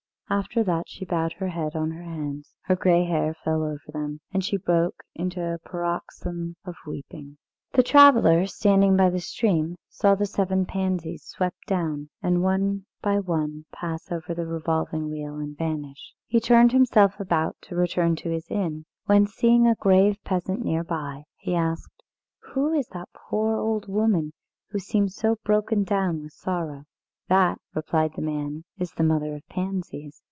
[0.33, 4.21] After that she bowed her head on her hands; her grey hair fell over them,
[4.33, 7.37] and she broke into a paroxysm of weeping.
[7.73, 13.19] The traveller, standing by the stream, saw the seven pansies swept down, and one by
[13.19, 16.13] one pass over the revolving wheel and vanish.
[16.27, 20.85] He turned himself about to return to his inn, when, seeing a grave peasant near,
[21.39, 22.03] he asked:
[22.53, 24.31] "Who is that poor old woman
[24.69, 26.85] who seems so broken down with sorrow?"
[27.27, 30.19] "That," replied the man, "is the Mother of Pansies."